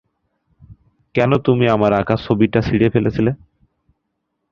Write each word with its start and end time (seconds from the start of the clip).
কেন 1.15 1.31
তুমি 1.45 1.65
আমার 1.67 1.91
আঁকা 1.93 2.15
ছবিটা 2.25 2.59
ছিঁড়ে 2.67 2.87
ফেলেছিলে? 2.93 3.31